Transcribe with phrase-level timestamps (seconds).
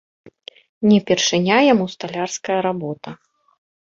[0.91, 3.09] Не першыня яму сталярская работа.